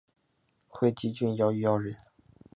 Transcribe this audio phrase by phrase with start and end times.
[0.67, 1.95] 会稽郡余姚人。